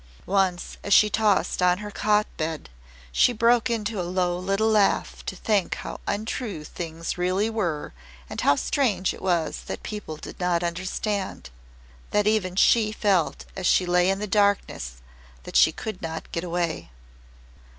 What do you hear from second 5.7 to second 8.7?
how untrue things really were and how